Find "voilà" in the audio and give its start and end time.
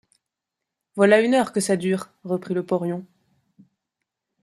0.95-1.21